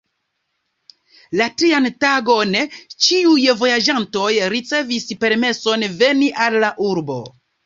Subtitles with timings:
[1.41, 2.57] La trian tagon
[3.09, 7.21] ĉiuj vojaĝantoj ricevis permeson veni al la urbo.